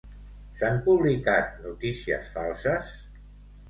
S'han 0.61 0.79
publicat 0.87 1.53
notícies 1.69 2.35
falses? 2.41 2.95